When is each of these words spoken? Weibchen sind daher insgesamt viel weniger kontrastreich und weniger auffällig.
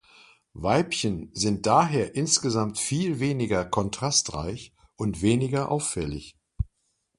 Weibchen 0.55 1.29
sind 1.31 1.67
daher 1.67 2.15
insgesamt 2.15 2.79
viel 2.79 3.19
weniger 3.19 3.63
kontrastreich 3.65 4.73
und 4.95 5.21
weniger 5.21 5.69
auffällig. 5.69 6.35